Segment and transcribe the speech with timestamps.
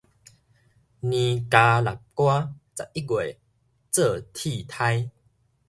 [1.01, 3.37] 尼加拉瓜十一月
[3.91, 5.11] 做鐵颱